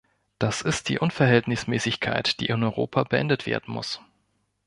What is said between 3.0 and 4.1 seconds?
beendet werden muss.